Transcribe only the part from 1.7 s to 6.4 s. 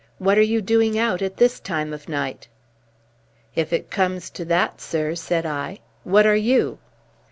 of night?' "'If it comes to that, sir,' said I, 'what are